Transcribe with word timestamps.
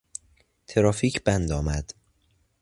ترافیک 0.67 1.23
بند 1.23 1.51
آمد. 1.51 1.93